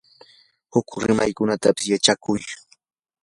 huk 0.73 0.89
rimaykunatapis 1.07 1.87
yachakuy. 1.93 2.41